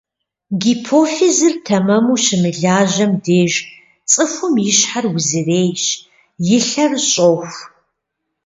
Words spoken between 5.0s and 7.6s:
узырейщ, и лъэр щӀоху.